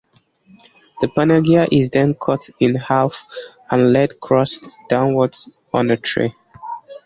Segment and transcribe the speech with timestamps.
[1.01, 3.23] The Panagia is then cut in half
[3.69, 6.33] and laid crust downwards on a tray.